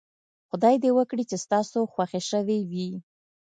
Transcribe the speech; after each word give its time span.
خدای 0.49 0.75
دې 0.83 0.89
وکړي 0.97 1.23
چې 1.29 1.37
ستاسو 1.45 1.79
خوښې 1.93 2.21
شوې 2.29 2.59
وي. 2.71 2.89